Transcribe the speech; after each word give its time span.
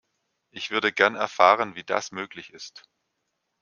Ich 0.49 0.71
würde 0.71 0.91
gern 0.91 1.13
erfahren, 1.13 1.75
wie 1.75 1.83
das 1.83 2.11
möglich 2.11 2.51
ist. 2.53 2.89